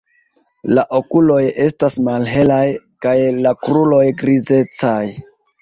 [0.77, 2.63] La okuloj estas malhelaj
[3.07, 3.15] kaj
[3.47, 5.01] la kruroj grizecaj.